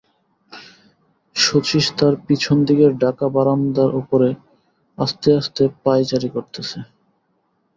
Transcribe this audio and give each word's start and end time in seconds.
শচীশ 1.35 1.85
তার 1.97 2.13
পিছন 2.25 2.57
দিকের 2.67 2.91
ঢাকা 2.97 3.25
বারান্দার 3.29 3.91
উপরে 4.01 4.29
আস্তে 4.97 5.29
আস্তে 5.39 5.63
পায়চারি 5.83 6.29
করিতেছে। 6.29 6.79